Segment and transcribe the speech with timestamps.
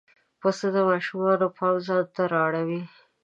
[0.41, 2.81] پسه د ماشومانو پام ځان ته را اړوي.